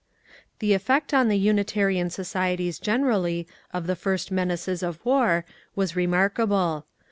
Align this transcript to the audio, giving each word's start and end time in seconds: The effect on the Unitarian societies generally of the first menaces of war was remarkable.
The 0.57 0.73
effect 0.73 1.13
on 1.13 1.27
the 1.27 1.37
Unitarian 1.37 2.09
societies 2.09 2.79
generally 2.79 3.45
of 3.71 3.85
the 3.85 3.95
first 3.95 4.31
menaces 4.31 4.81
of 4.81 4.99
war 5.05 5.45
was 5.75 5.95
remarkable. 5.95 6.87